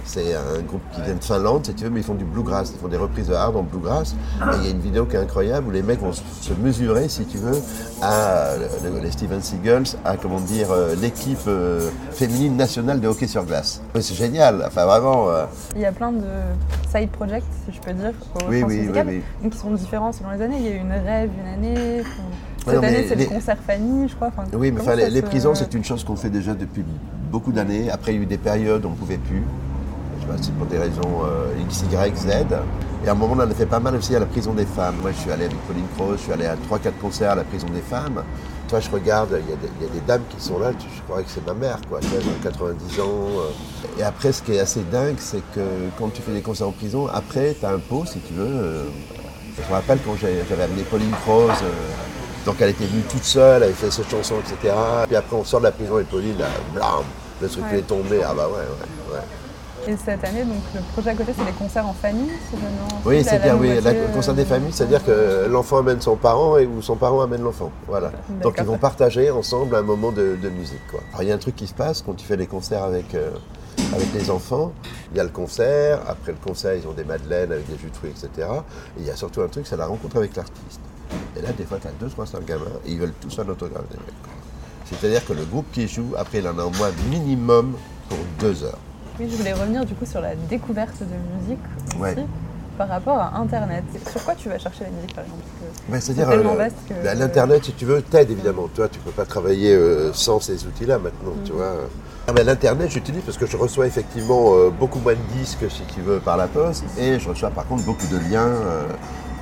[0.07, 2.71] C'est un groupe qui vient de Finlande, si tu veux, mais ils font du bluegrass.
[2.75, 4.11] Ils font des reprises de hard en bluegrass.
[4.39, 7.09] Et il y a une vidéo qui est incroyable où les mecs vont se mesurer,
[7.09, 7.59] si tu veux,
[8.03, 8.49] à
[8.83, 13.45] le- les Steven Seagulls, à comment dire euh, l'équipe euh, féminine nationale de hockey sur
[13.45, 13.81] glace.
[13.95, 14.63] C'est génial.
[14.67, 15.27] Enfin vraiment.
[15.31, 16.21] euh, Il y a plein de
[16.95, 18.87] side projects, si je peux dire, au Oui, oui,
[19.41, 20.57] oui, qui sont différents selon les années.
[20.59, 22.03] Il y a eu une rêve une année.
[22.65, 24.27] Cette année, c'est les- le concert Fanny, je crois.
[24.29, 26.83] Enfin, Oui, mais enfin, les, prisons, c'est une chose qu'on fait déjà depuis
[27.31, 27.89] beaucoup d'années.
[27.91, 29.43] Après, il y a eu des périodes où on ne pouvait plus.
[30.17, 32.27] Je sais pas, c'est pour des raisons euh, X, Y, Z.
[33.05, 34.65] Et à un moment, on en a fait pas mal aussi à la prison des
[34.65, 34.95] femmes.
[35.01, 37.43] Moi, je suis allé avec Pauline Cross, je suis allé à 3-4 concerts à la
[37.43, 38.23] prison des femmes.
[38.67, 40.71] Toi, je regarde, il y, a des- il y a des dames qui sont là,
[40.71, 41.99] je crois que c'est ma mère, quoi.
[41.99, 43.03] Tu vois, elles ont 90 ans.
[43.05, 43.99] euh.
[43.99, 45.61] Et après, ce qui est assez dingue, c'est que
[45.99, 48.43] quand tu fais des concerts en prison, après, tu as un pot, si tu veux.
[48.47, 48.83] euh,
[49.57, 51.69] Je me rappelle quand j'avais amené Pauline euh,
[52.45, 54.73] donc elle était venue toute seule, elle avait fait cette chanson, etc.
[55.07, 57.03] Puis après on sort de la prison et Pauline, là, blam,
[57.41, 57.79] le truc Ouais.
[57.79, 58.21] est tombé.
[58.23, 59.21] Ah bah ouais, ouais, ouais.
[59.87, 62.31] Et cette année, donc le projet à côté, c'est des concerts en famille,
[63.05, 66.57] Oui, c'est-à-dire, la oui, le concert des euh, familles, c'est-à-dire que l'enfant amène son parent
[66.57, 67.71] et ou son parent amène l'enfant.
[67.87, 68.11] Voilà.
[68.41, 70.81] Donc ils vont partager ensemble un moment de, de musique.
[70.89, 71.01] Quoi.
[71.11, 73.13] Alors il y a un truc qui se passe quand tu fais des concerts avec,
[73.13, 73.29] euh,
[73.93, 74.71] avec les enfants.
[75.11, 77.91] Il y a le concert, après le concert, ils ont des madeleines avec des jus
[77.91, 78.47] de fruits, etc.
[78.97, 80.79] Et il y a surtout un truc, c'est la rencontre avec l'artiste.
[81.37, 83.47] Et là, des fois, tu as deux, trois, cinq gamins et ils veulent tous un
[83.49, 84.13] autographe des mecs.
[84.85, 87.73] C'est-à-dire que le groupe qui joue, après, il en a au moins minimum
[88.09, 88.77] pour deux heures.
[89.19, 91.59] Oui, je voulais revenir du coup sur la découverte de musique
[91.93, 92.15] aussi, Ouais.
[92.77, 93.83] par rapport à Internet.
[94.11, 95.41] Sur quoi tu vas chercher la musique, par exemple?
[96.01, 98.67] C'est-à-dire, C'est tellement euh, vaste que- bah, l'Internet, si tu veux, t'aide évidemment.
[98.75, 101.55] Toi, tu peux pas travailler euh, sans ces outils-là maintenant, tu Mm.
[101.55, 101.71] vois.
[102.27, 105.83] Ah, mais L'Internet, j'utilise parce que je reçois effectivement euh, beaucoup moins de disques, si
[105.93, 106.83] tu veux, par la poste.
[106.97, 108.87] Et je reçois par contre beaucoup de liens euh,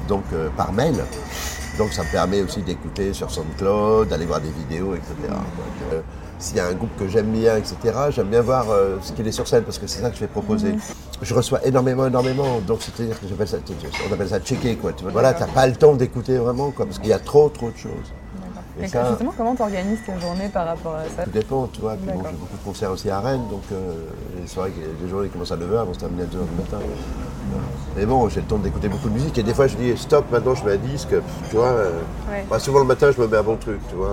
[0.08, 0.24] donc,
[0.58, 0.96] par mail.
[1.78, 5.14] Donc ça me permet aussi d'écouter sur SoundCloud, d'aller voir des vidéos, etc.
[5.24, 5.32] Mm.
[5.32, 6.02] Donc, euh,
[6.40, 7.76] S'il y a un groupe que j'aime bien, etc.,
[8.10, 10.22] j'aime bien voir euh, ce qu'il est sur scène parce que c'est ça que je
[10.22, 10.76] vais proposer.
[11.22, 12.60] Je reçois énormément, énormément.
[12.60, 13.58] Donc c'est-à-dire que j'appelle ça,
[14.10, 14.92] on appelle ça checker, quoi.
[15.12, 17.78] Voilà, t'as pas le temps d'écouter vraiment, quoi, parce qu'il y a trop, trop de
[17.78, 18.12] choses.
[18.80, 21.24] Et ça- justement, comment tu organises tes journées par rapport à ça?
[21.24, 21.94] Tout dépend, tu vois.
[21.94, 22.32] Puis bon, D'accord.
[22.32, 23.94] j'ai beaucoup de concerts aussi à Rennes, donc euh,
[24.42, 26.78] les soirées, les journées commencent à 9h, vont se terminer à 2h du matin.
[27.96, 29.38] Mais bon, j'ai le temps d'écouter beaucoup de musique.
[29.38, 31.10] Et des fois, je dis stop, maintenant je mets un disque.
[31.10, 31.92] Pff, Tu vois, euh,
[32.30, 32.44] Ouais.
[32.50, 34.08] bah, souvent le matin, je me mets un bon truc, tu vois.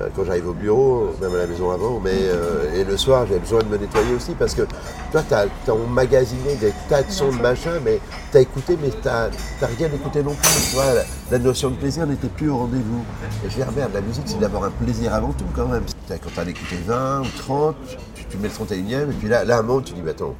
[0.00, 2.00] euh, quand j'arrive au bureau, même à la maison avant.
[2.02, 4.62] Mais, euh, et le soir, j'ai besoin de me nettoyer aussi parce que
[5.10, 8.88] toi, tu as, emmagasiné des tas de sons, de machin, mais tu as écouté, mais
[8.88, 9.28] tu n'as
[9.76, 10.48] rien écouté non plus.
[10.70, 13.04] Tu vois, la, la notion de plaisir n'était plus au rendez-vous.
[13.44, 15.82] Et je dis, ah merde, la musique, c'est d'avoir un plaisir avant tout quand même.
[16.08, 17.76] T'as- Quand tu as écouté 20 ou 30,
[18.14, 20.12] tu, tu mets le 31e, et puis là, là, à un moment, tu dis, mais
[20.12, 20.34] attends,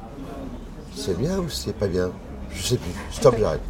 [0.95, 2.09] c'est bien ou c'est pas bien?
[2.51, 2.91] Je sais plus.
[3.11, 3.61] Stop, j'arrête.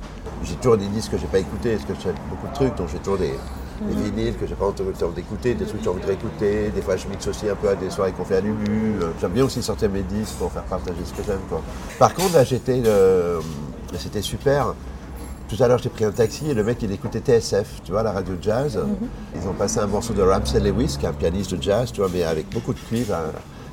[0.43, 2.89] J'ai toujours des disques que j'ai pas écoutés, parce que j'ai beaucoup de trucs, donc
[2.91, 3.33] j'ai toujours des,
[3.87, 4.83] des vinyles que j'ai pas envie
[5.15, 6.69] d'écouter, des trucs que j'ai envie de réécouter.
[6.75, 8.95] Des fois, je mixe aussi un peu à des soirées qu'on fait à l'UBU.
[9.01, 11.39] Euh, J'aime bien aussi sortir mes disques pour faire partager ce que j'aime.
[11.49, 11.61] quoi.
[11.97, 12.81] Par contre, là, j'étais.
[12.85, 13.39] euh,
[13.97, 14.73] c'était super.
[15.47, 18.01] Tout à l'heure, j'ai pris un taxi et le mec, il écoutait TSF, tu vois,
[18.03, 18.79] la radio jazz.
[19.35, 22.01] Ils ont passé un morceau de Ramsey Lewis, qui est un pianiste de jazz, tu
[22.01, 23.13] vois, mais avec beaucoup de cuivre.
[23.13, 23.31] hein.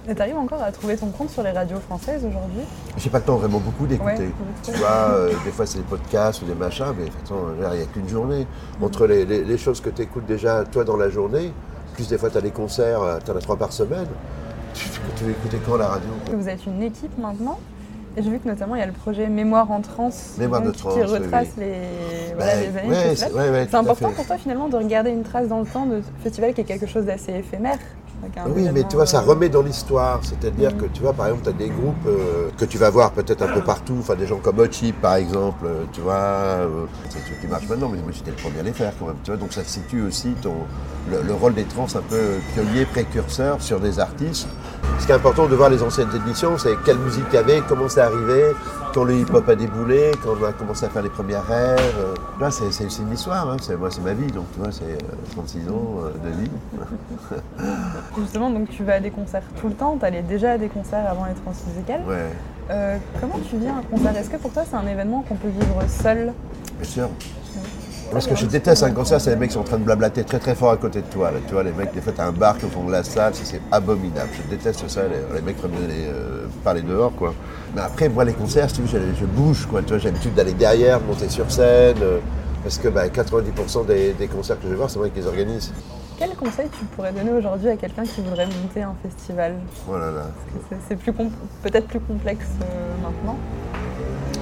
[0.09, 2.63] Et t'arrives encore à trouver ton compte sur les radios françaises aujourd'hui?
[2.97, 4.23] J'ai pas le temps vraiment beaucoup d'écouter.
[4.25, 4.31] Ouais,
[4.65, 7.87] tu vois, euh, des fois c'est des podcasts ou des machins, mais il n'y a
[7.87, 8.47] qu'une journée.
[8.83, 11.53] Entre les, les- les choses que tu écoutes déjà toi dans la journée,
[11.95, 14.07] plus des fois tu as des concerts, tu en as trois par semaine,
[14.75, 17.59] tu, tu veux écouter quand la radio Vous êtes une équipe maintenant?
[18.17, 20.67] Et j'ai vu que notamment il y a le projet Mémoire en trans Mémoire de
[20.69, 21.65] donc, trans, qui retrace oui.
[21.65, 25.11] Les, voilà, Ben, les années ouais, c'est- ouais, ouais, important pour toi finalement de regarder
[25.11, 27.79] une trace dans le temps de ce festival qui est quelque chose d'assez éphémère.
[28.55, 30.21] Oui, mais tu vois, ça euh, remet dans l'histoire.
[30.23, 33.13] C'est-à-dire que tu vois, par exemple, tu as des groupes euh, que tu vas voir
[33.13, 36.87] peut-être un peu partout, enfin des gens comme Ochi par exemple, euh, tu vois, euh,
[37.09, 39.17] c'est ceux qui marchent maintenant, mais moi j'étais le premier à les faire quand même,
[39.25, 40.55] tu vois, donc ça situe aussi ton,
[41.11, 44.49] le, le rôle des trans un peu pionnier, précurseur sur des artistes.
[45.01, 47.63] Ce qui est important de voir les anciennes éditions, c'est quelle musique il y avait,
[47.69, 48.53] comment c'est arrivé,
[48.95, 51.79] quand le hip-hop a déboulé, quand on a commencé à faire les premières rêves.
[51.99, 52.15] euh.
[52.41, 54.71] Là, c'est c'est- c'est une histoire, hein, c'est- moi c'est ma vie, donc tu vois,
[54.71, 56.51] c'est euh, 36 ans euh, de vie.
[58.19, 60.69] Justement, donc tu vas à des concerts tout le temps, tu allais déjà à des
[60.69, 62.03] concerts avant les transmusicales.
[62.07, 62.27] Ouais,
[62.71, 64.17] Euh, comment tu vis un concert?
[64.17, 66.33] Est-ce que pour toi c'est un événement qu'on peut vivre seul?
[66.79, 67.09] Bien sûr.
[68.13, 70.25] Parce que je déteste un concert, c'est les mecs qui sont en train de blablater
[70.25, 71.31] très très fort à côté de toi.
[71.31, 71.39] Là.
[71.47, 73.33] Tu vois, les mecs, des fois, t'as un bar qui au fond de la salle,
[73.35, 74.31] c'est abominable.
[74.33, 77.35] Je déteste ça, les, les mecs prennent les, euh, parler dehors, quoi.
[77.75, 79.83] Mais après, moi, les concerts, tu je, je bouge, quoi.
[79.83, 81.97] Tu vois, j'ai l'habitude d'aller derrière, de monter sur scène.
[82.03, 82.19] euh,
[82.63, 85.27] parce que bah, 90% des, des concerts que je vais voir, c'est moi qui les
[85.27, 85.73] organise.
[86.19, 89.55] Quel conseil tu pourrais donner aujourd'hui à quelqu'un qui voudrait monter un festival?
[89.87, 90.27] Voilà, là.
[90.89, 91.13] C'est- plus
[91.63, 93.39] peut-être plus complexe euh, maintenant.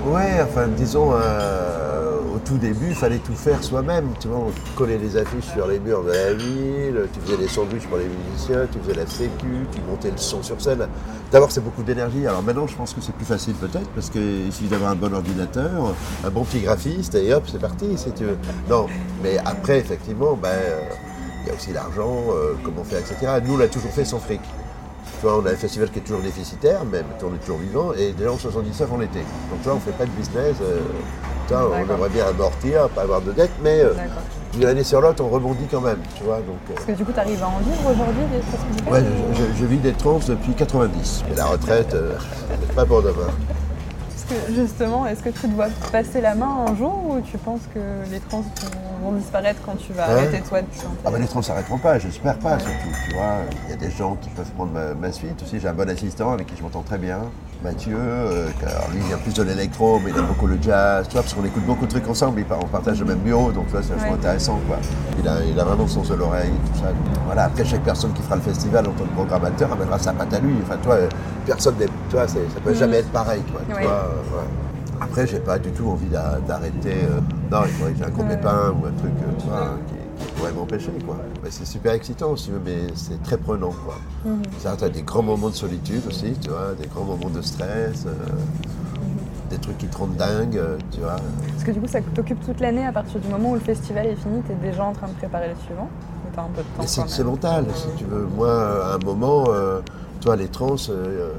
[0.06, 4.10] Ouais, enfin, disons, euh, au tout début, il fallait tout faire soi-même.
[4.20, 7.48] Tu vois, on collait les affiches sur les murs de la ville, tu faisais des
[7.48, 10.86] sandwichs pour les musiciens, tu faisais la sécu, tu montais le son sur scène.
[11.30, 12.26] D'abord, c'est beaucoup d'énergie.
[12.26, 15.12] Alors maintenant, je pense que c'est plus facile peut-être, parce qu'il suffit d'avoir un bon
[15.12, 18.38] ordinateur, un bon petit graphiste, et hop, c'est parti, si tu veux.
[18.70, 18.86] Non,
[19.22, 20.80] mais après, effectivement, ben, euh,
[21.42, 23.40] il y a aussi l'argent, euh, comment faire, etc.
[23.44, 24.40] Nous, on l'a toujours fait sans fric.
[25.20, 27.92] Tu vois, on a un festival qui est toujours déficitaire, même on est toujours vivant,
[27.92, 29.18] et déjà en 79 on l'était.
[29.18, 30.56] Donc tu vois, on fait pas de business.
[30.62, 30.78] euh,
[31.50, 33.94] on aimerait bien amortir, pas avoir de dette, mais euh,
[34.52, 35.98] d'une année sur l'autre, on rebondit quand même.
[36.16, 38.90] Tu vois, donc, euh, Parce que du coup, tu arrives à en vivre aujourd'hui des
[38.92, 39.02] ouais,
[39.34, 41.24] je, je- je vis des trans depuis 90.
[41.32, 42.12] Et la retraite, euh,
[42.60, 43.14] c'est pas pour demain.
[44.10, 47.62] Parce que justement, est-ce que tu dois passer la main un jour ou tu penses
[47.74, 51.20] que les trans vont vont disparaître quand tu vas arrêter toi de chanter Ah ben
[51.20, 53.38] les trans s'arrêteront pas, j'espère pas surtout, tu vois.
[53.66, 55.60] Il y a des gens qui peuvent prendre ma, ma suite aussi.
[55.60, 57.18] J'ai un bon assistant avec qui je m'entends très bien,
[57.62, 57.96] Mathieu.
[57.98, 61.12] euh, alors lui, il a plus de l'électro, mais il a beaucoup le jazz, tu
[61.14, 62.40] vois, parce qu'on écoute beaucoup de trucs ensemble.
[62.40, 64.14] et On partage le même bureau, donc tu vois, c'est vachement Ouais.
[64.18, 64.76] intéressant, quoi.
[65.18, 66.88] Il a, il a vraiment son sens de l'oreille, tout ça.
[67.26, 70.32] Voilà, après, chaque personne qui fera le festival en tant que programmateur amènera sa patte
[70.34, 70.54] à lui.
[70.64, 71.08] Enfin, tu vois, euh,
[71.46, 73.60] personne n'est, tu vois, c'est- ça peut jamais être pareil, quoi.
[73.68, 73.82] Tu Ouais.
[73.82, 74.48] vois, euh, ouais.
[75.00, 76.92] Après, j'ai pas du tout envie d'a- d'arrêter.
[76.92, 79.78] euh, non, il faudrait que j'ai un gros pépin ou un truc, euh, tu vois,
[79.88, 81.16] qui, qui pourrait m'empêcher, quoi.
[81.50, 83.96] C'est super excitant, si tu veux, mais c'est très prenant, quoi.
[84.58, 88.04] Ça, t'as des grands moments de solitude aussi, tu vois, des grands moments de stress,
[88.06, 88.12] euh,
[89.50, 91.16] des trucs qui te rendent dingue, tu vois.
[91.52, 94.06] Parce que du coup, ça t'occupe toute l'année à partir du moment où le festival
[94.06, 95.88] est fini, tu es déjà en train de préparer le suivant
[96.26, 98.26] Ou t'as un peu de temps c'est mental, si tu veux.
[98.36, 99.80] Moi, à un moment, euh,
[100.20, 101.30] toi, les trans, euh,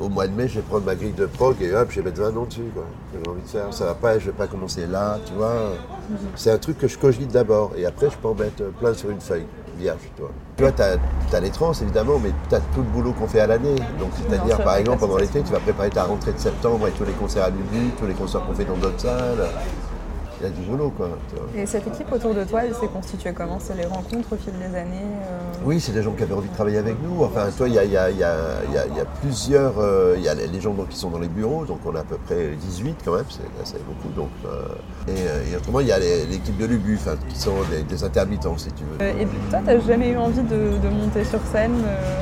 [0.00, 2.10] au mois de mai, je vais prendre ma grille de prog et hop, je vais
[2.10, 2.84] mettre 20 noms dessus, quoi.
[3.12, 3.72] J'ai envie de faire.
[3.72, 5.74] Ça va pas, je vais pas commencer là, tu vois.
[6.34, 9.10] C'est un truc que je cogite d'abord et après, je peux en mettre plein sur
[9.10, 9.44] une feuille
[9.78, 10.32] vierge, tu vois.
[10.56, 13.40] Tu vois, tu as, les trans, évidemment, mais tu as tout le boulot qu'on fait
[13.40, 13.76] à l'année.
[13.98, 17.04] Donc, c'est-à-dire, par exemple, pendant l'été, tu vas préparer ta rentrée de septembre avec tous
[17.04, 19.48] les concerts à Lubu, tous les concerts qu'on fait dans d'autres salles.
[20.40, 21.10] Il y a du boulot, quoi.
[21.54, 23.58] Et cette équipe autour de toi, elle s'est constituée comment?
[23.60, 26.48] C'est les rencontres au fil des années euh, Oui, c'est des gens qui avaient envie
[26.48, 27.22] de travailler avec nous.
[27.22, 28.96] Enfin, toi, il y a, il y a- il y a- il y a- il
[28.96, 29.74] y a plusieurs.
[29.78, 32.00] euh, Il y a les gens donc, qui sont dans les bureaux, donc on a
[32.00, 33.24] à peu près 18 quand même,
[33.64, 34.08] c'est beaucoup.
[34.16, 34.62] Donc, euh,
[35.08, 36.98] et, euh, et autrement, il y a l'équipe de l'UBU,
[37.28, 39.06] qui sont des, des intermittents, si tu veux.
[39.06, 41.72] Et toi, t'as jamais eu envie de, de monter sur scène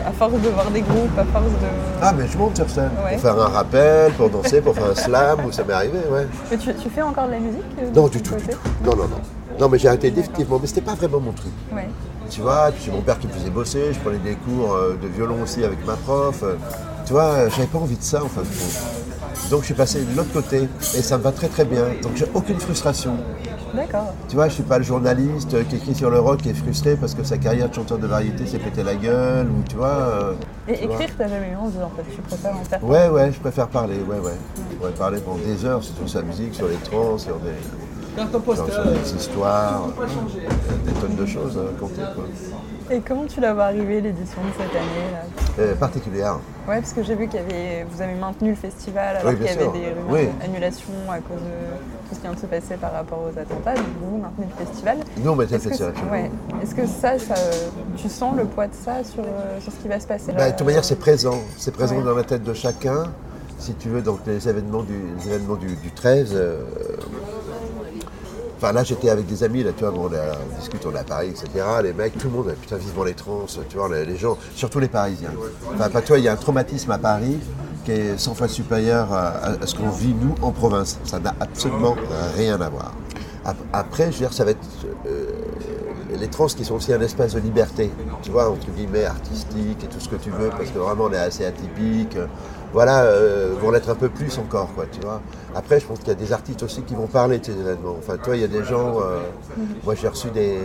[0.07, 1.69] à force de voir des groupes, à force de.
[2.03, 3.13] Ah, mais je monte sur scène Ouais.
[3.13, 6.27] pour faire un rappel, pour danser, pour faire un slam, où ça m'est arrivé, ouais.
[6.51, 8.59] Mais tu, tu fais encore de la musique Non, du tout, du tout.
[8.85, 9.21] Non, non, non.
[9.61, 11.53] Non, mais j'ai arrêté définitivement, mais c'était pas vraiment mon truc.
[11.73, 11.89] Ouais.
[12.31, 14.99] Tu vois, puis c'est mon père qui me faisait bosser, je prenais des cours euh,
[15.03, 16.43] de violon aussi avec ma prof.
[16.43, 16.55] euh,
[17.07, 19.51] Tu vois, euh, j'avais pas envie de ça en fin de compte.
[19.51, 21.85] Donc je suis passé de l'autre côté et ça me va très très bien.
[22.03, 23.17] Donc j'ai aucune frustration.
[23.75, 24.13] D'accord.
[24.29, 26.97] Tu vois, je suis pas le journaliste qui écrit sur le rock qui est frustré
[26.97, 30.35] parce que sa carrière de chanteur de variété s'est pété la gueule ou tu vois.
[30.67, 32.85] Et tu écrire, t'as jamais eu envie en fait, tu préfères en faire.
[32.85, 34.37] Ouais, ouais, je préfère parler, ouais, ouais.
[34.71, 37.51] Je pourrais parler pendant des heures sur sa musique, sur les trans, sur des,
[38.27, 42.03] sur des histoires, euh, des tonnes de choses à raconter.
[42.15, 42.25] Quoi.
[42.91, 45.63] Et comment tu l'as vu arriver l'édition de cette année là?
[45.63, 46.39] Euh, particulière.
[46.67, 49.37] Ouais, parce que j'ai vu qu'il y avait, vous avez maintenu le festival alors Oui,
[49.37, 49.73] qu'il y avait sûr.
[49.73, 50.29] des Oui.
[50.43, 53.75] annulations à cause de tout ce qui vient de se passer par rapport aux attentats.
[53.75, 54.99] Donc vous maintenez le festival.
[55.19, 56.31] Nous, on mettait le Est-ce que, festival ouais.
[56.63, 57.35] Est-ce que ça, ça,
[57.97, 60.51] tu sens le poids de ça sur, euh, sur ce qui va se passer Bah,
[60.51, 61.39] de toute manière, c'est présent.
[61.57, 62.05] C'est présent Ouais.
[62.05, 63.05] dans la tête de chacun.
[63.59, 66.31] Si tu veux, donc les événements du, les événements du, du 13.
[66.33, 66.63] euh,
[68.61, 70.11] Enfin, là, j'étais avec des amis, là, tu vois, on,
[70.59, 71.49] discute, on est à Paris, etc.
[71.83, 74.89] Les mecs, tout le monde, putain, vivement les trans, tu vois, les, gens, surtout les
[74.89, 75.31] Parisiens.
[75.75, 77.39] Enfin, pas toi, il y a un traumatisme à Paris
[77.85, 80.99] qui est 100 fois supérieur à, ce qu'on vit, nous, en province.
[81.05, 81.95] Ça n'a absolument
[82.37, 82.93] rien à voir.
[83.45, 84.59] Ap- Après, je veux dire, ça va être
[85.07, 85.27] euh,
[86.19, 87.91] les trans qui sont aussi un espace de liberté,
[88.23, 91.13] tu vois, entre guillemets, artistique et tout ce que tu veux, parce que vraiment on
[91.13, 92.17] est assez atypique.
[92.73, 95.21] Voilà, euh, vont l'être un peu plus encore, quoi, tu vois.
[95.55, 97.97] Après, je pense qu'il y a des artistes aussi qui vont parler de ces événements.
[97.99, 99.01] Enfin, toi, il y a des gens.
[99.01, 99.21] euh,
[99.85, 100.59] moi, j'ai reçu des,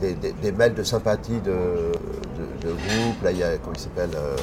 [0.00, 3.22] des, des- mails de sympathie de, de, de groupes.
[3.22, 4.36] Là, il y a, comment il s'appelle euh,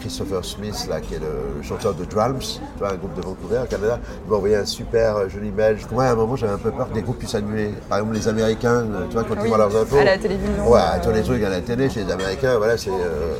[0.00, 3.60] Christopher Smith, là, qui est le, chanteur de Drums, tu vois, un groupe de Vancouver,
[3.64, 3.98] au Canada.
[4.24, 5.78] Il m'a envoyé un super euh, joli mail.
[5.92, 7.72] Moi, à un moment, j'avais un peu peur que des groupes puissent annuler.
[7.88, 9.96] Par exemple, les Américains, euh, tu vois, quand ils voient leurs infos.
[9.98, 12.90] à la télévision, Ouais, tous les trucs à la télé chez les Américains, voilà, c'est.
[12.90, 13.34] euh,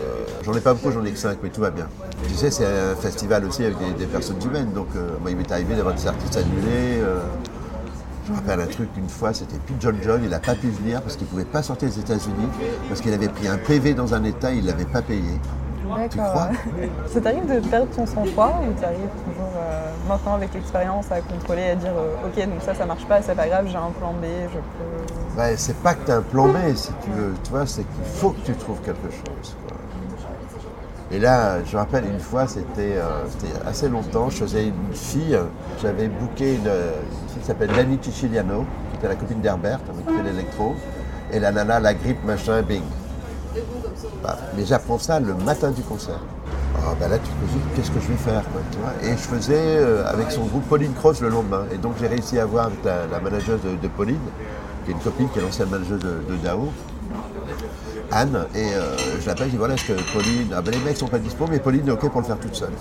[0.44, 1.86] j'en ai pas beaucoup, j'en ai que 5, mais tout va bien.
[2.28, 5.36] Tu sais, c'est un festival aussi avec des, des personnes humaines, donc euh, moi, il
[5.36, 7.00] m'est arrivé d'avoir des artistes annulés.
[7.02, 7.20] euh,
[8.26, 10.68] je me rappelle un truc, une fois, c'était Pete John John, il n'a pas pu
[10.68, 12.48] venir parce qu'il ne pouvait pas sortir des États-Unis,
[12.88, 15.38] parce qu'il avait pris un PV dans un État, il ne l'avait pas payé.
[15.94, 16.48] D'accord.
[17.06, 21.20] Ça t'arrive de perdre ton sang-froid ou tu arrives toujours euh, maintenant avec l'expérience à
[21.20, 23.90] contrôler, à dire euh, ok donc ça ça marche pas, c'est pas grave, j'ai un
[23.98, 25.40] plan B, je peux.
[25.40, 27.82] Ouais, c'est pas que tu as un plan B, si tu veux, tu vois, c'est
[27.82, 29.56] qu'il faut que tu trouves quelque chose.
[29.66, 29.76] quoi.
[31.12, 33.24] Et là, je me rappelle une fois, c'était euh,
[33.66, 35.38] assez longtemps, je faisais une fille,
[35.80, 40.06] j'avais booké une, une fille qui s'appelle Lani Ciciliano, qui était la copine d'Herbert, avec
[40.06, 40.74] qui fait l'électro,
[41.32, 42.82] et la nana, la grippe, machin, bing.
[44.26, 46.18] Bah, mais j'apprends ça le matin du concert.
[46.74, 48.42] Ah, bah là, tu te dis, qu'est-ce que je vais faire
[49.04, 51.62] Et je faisais euh, avec son groupe Pauline Cross le lendemain.
[51.72, 54.18] Et donc, j'ai réussi à voir avec la, manageuse de, Pauline,
[54.84, 56.72] qui est une copine, qui est l'ancienne manageuse de, Dao,
[58.10, 58.46] Anne.
[58.56, 60.52] Et euh, je l'appelle, je dis voilà, est-ce que Pauline.
[60.56, 62.56] Ah, ben les mecs sont pas dispo, mais Pauline est OK pour le faire toute
[62.56, 62.72] seule.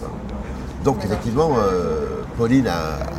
[0.84, 2.68] Donc, effectivement, euh, Pauline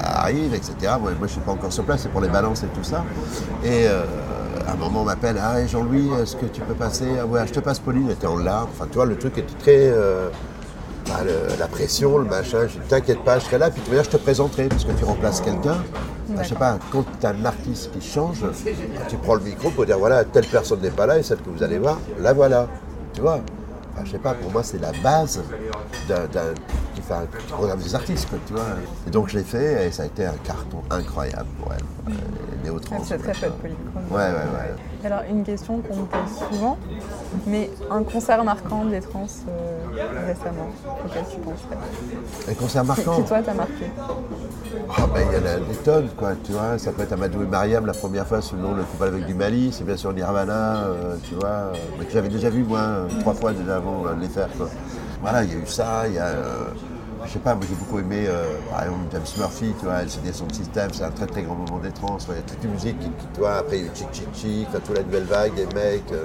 [0.02, 0.94] arrive, etc.
[1.00, 3.04] Moi, je ne suis pas encore sur place, c'est pour les balances et tout ça.
[3.64, 3.86] Et
[4.66, 7.06] à un moment, on m'appelle Ah, Jean-Louis, est-ce que tu peux passer?
[7.20, 8.68] Ah, Ouais, je te passe Pauline, était en larmes.
[8.72, 9.88] Enfin, tu vois, le truc était très.
[9.90, 10.28] euh,
[11.08, 12.62] bah, le- la pression, le machin.
[12.62, 14.92] Je dis T'inquiète pas, je serai là, puis tu vois, je te présenterai, parce que
[14.92, 15.76] tu remplaces quelqu'un.
[16.32, 18.38] Enfin, je sais pas, quand tu as un artiste qui change,
[19.08, 21.48] tu prends le micro pour dire voilà, telle personne n'est pas là et celle que
[21.50, 22.66] vous allez voir, la voilà.
[23.14, 23.38] Tu vois?
[23.94, 25.40] Enfin, Je sais pas, pour moi, c'est la base
[26.08, 26.16] d'un.
[27.06, 28.62] Qui fait un programme des artistes, quoi, tu vois.
[29.06, 32.12] Et donc, je l'ai fait et ça a été un carton incroyable pour elle.
[32.12, 32.96] est néo-trans.
[32.98, 34.02] Ah, C'est très chouette, Polychrome.
[34.10, 35.06] Ouais, ouais, ouais.
[35.06, 36.76] Alors, une question qu'on me pose souvent,
[37.46, 40.68] mais un concert marquant des trans euh, récemment,
[41.04, 43.16] auquel tu penserais Un concert Qui, marquant.
[43.16, 43.90] qui, toi, t'a marqué
[44.98, 46.76] Ah ben, il y en a des tonnes, quoi, tu vois.
[46.78, 49.26] Ça peut être Amadou et Mariam la première fois sous le nom Le Coupable avec
[49.26, 49.70] du Mali.
[49.72, 51.48] C'est bien sûr Nirvana, euh, tu vois.
[51.48, 54.28] euh, Mais que j'avais déjà vu, moi, euh, trois fois déjà avant euh, de les
[54.28, 54.68] faire, quoi.
[55.22, 56.26] Voilà, il y a eu ça, il y a.
[56.26, 56.64] euh,
[57.26, 60.32] je sais pas, moi j'ai beaucoup aimé, euh, par exemple, James Murphy, tu vois, LCD
[60.32, 62.18] Sound System, c'est un très très grand moment des trans.
[62.28, 63.94] Il y a toute une musique qui, qui, tu vois, après il y a eu
[63.94, 66.12] Chick Chick, enfin, toute la nouvelle vague, des mecs.
[66.12, 66.24] euh,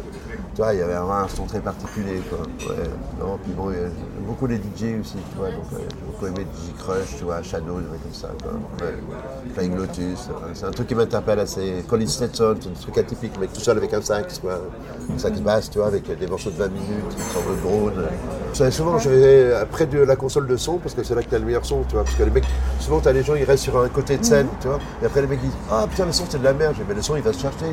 [0.54, 2.40] tu vois, il y avait un son très particulier, quoi.
[2.68, 3.72] Ouais, non, puis bon,
[4.22, 7.42] beaucoup les DJ aussi, tu vois, donc ouais, j'ai beaucoup aimé DJ Crush, tu vois,
[7.42, 8.52] Shadow, des trucs comme ça, quoi.
[8.86, 8.94] Ouais.
[9.54, 11.84] Flying Lotus, ouais, c'est un truc qui m'interpelle assez.
[11.88, 14.60] Colin Stetson, c'est un truc atypique, mais tout seul avec un sax, quoi.
[15.14, 18.06] Un sax basse, tu vois, avec des morceaux de 20 minutes, une sorte de drone.
[18.54, 21.30] Savez, souvent, je vais près de la console de son, parce que c'est là que
[21.30, 22.48] t'as le meilleur son, tu vois, parce que les mecs,
[22.80, 25.22] souvent, t'as les gens, ils restent sur un côté de scène, tu vois, et après,
[25.22, 27.24] les mecs disent, ah putain, le son, c'est de la merde, mais le son, il
[27.24, 27.72] va se chercher.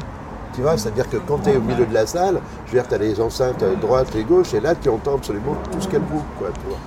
[0.54, 2.88] Tu vois, c'est-à-dire que quand tu es au milieu de la salle, je veux dire,
[2.88, 5.88] tu as les enceintes à droite et gauche, et là, tu entends absolument tout ce
[5.88, 6.78] qu'elle boucle, quoi, tu vois.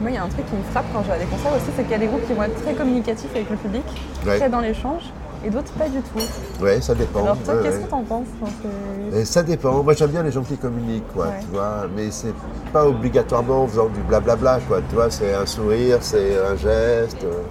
[0.00, 1.52] Moi, il y a un truc qui me frappe quand je vais à des concerts
[1.56, 3.82] aussi, c'est qu'il y a des groupes qui vont être très communicatifs avec le public,
[4.26, 4.38] Ouais.
[4.38, 5.02] très dans l'échange,
[5.44, 6.62] et d'autres pas du tout.
[6.64, 7.22] Ouais, ça dépend.
[7.22, 7.84] Alors toi, ouais, qu'est-ce ouais.
[7.84, 8.26] que t'en penses
[9.24, 9.82] ça dépend.
[9.82, 11.40] Moi, j'aime bien les gens qui communiquent, quoi, Ouais.
[11.40, 11.86] tu vois.
[11.96, 12.34] Mais c'est
[12.72, 14.80] pas obligatoirement en faisant du blablabla, quoi.
[14.88, 17.24] Tu vois, c'est un sourire, c'est un geste.
[17.24, 17.42] euh.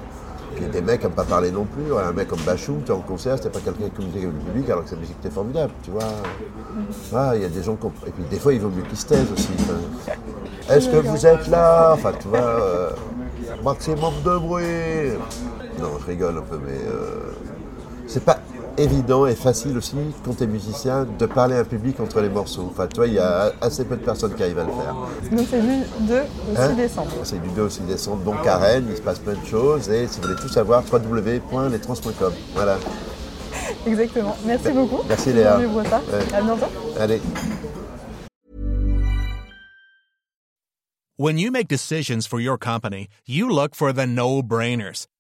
[0.58, 1.94] Puis des mecs n'aiment pas parler non plus.
[1.96, 4.52] Un mec comme Bachou, tu es en concert, c'était pas quelqu'un qui communiquait avec le
[4.52, 6.02] public, alors que sa musique était formidable, tu vois.
[7.16, 8.82] Ah, Il y a des gens qui ont- Et puis des fois, il vaut mieux
[8.84, 9.50] qu'ils se taisent aussi.
[9.60, 10.14] enfin.
[10.74, 11.92] Est-ce que vous êtes là?
[11.94, 12.90] Enfin, tu vois, euh,
[13.64, 15.18] maximum de bruit.
[15.80, 17.32] Non, je rigole un peu, mais euh,
[18.08, 18.40] c'est pas
[18.78, 22.30] évident et facile aussi, quand tu es musicien, de parler à un public entre les
[22.30, 22.68] morceaux.
[22.72, 24.96] Enfin, tu vois, il y a assez peu de personnes qui arrivent à le faire.
[25.32, 27.12] Donc c'est du 2 au 6 Hein décembre.
[27.24, 29.90] C'est du 2 au 6 décembre, donc à Rennes, il se passe plein de choses.
[29.90, 32.34] Et si vous voulez tout savoir, www.letrans.com.
[32.54, 32.78] Voilà.
[33.86, 34.36] Exactement.
[34.46, 35.04] Merci beaucoup.
[35.08, 35.58] Merci, Léa.
[35.58, 35.84] Ouais.
[36.34, 36.66] À bientôt.
[37.00, 37.22] Allez.
[41.20, 45.08] When you make decisions for your company, you look for the no brainers.